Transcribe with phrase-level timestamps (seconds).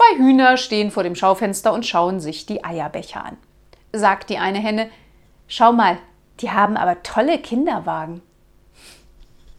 [0.00, 3.36] Zwei Hühner stehen vor dem Schaufenster und schauen sich die Eierbecher an.
[3.92, 4.88] Sagt die eine Henne,
[5.46, 5.98] schau mal,
[6.40, 8.22] die haben aber tolle Kinderwagen.